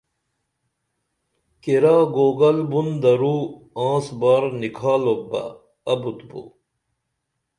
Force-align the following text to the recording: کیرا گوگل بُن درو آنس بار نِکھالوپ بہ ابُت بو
کیرا 1.61 1.97
گوگل 2.15 2.57
بُن 2.71 2.87
درو 3.01 3.37
آنس 3.87 4.05
بار 4.19 4.43
نِکھالوپ 4.59 5.21
بہ 5.29 5.41
ابُت 5.91 6.19
بو 6.29 6.41